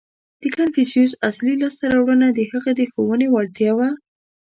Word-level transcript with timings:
•د 0.41 0.43
کنفوسیوس 0.55 1.11
اصلي 1.29 1.53
لاسته 1.61 1.85
راوړنه 1.93 2.27
د 2.33 2.39
هغه 2.51 2.71
د 2.79 2.81
ښوونې 2.91 3.27
وړتیا 3.31 3.71
وه. 3.77 3.89